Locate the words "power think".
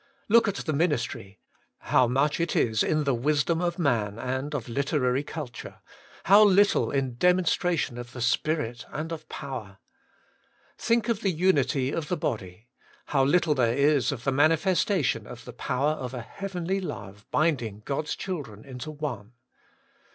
9.29-11.07